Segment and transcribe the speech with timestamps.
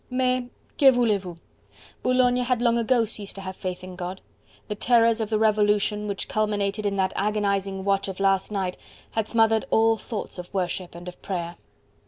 [0.09, 0.45] Mais,
[0.79, 1.37] que voulez vous?
[2.01, 4.19] Boulogne had long ago ceased to have faith in God:
[4.67, 8.77] the terrors of the Revolution, which culminated in that agonizing watch of last night,
[9.11, 11.55] had smothered all thoughts of worship and of prayer.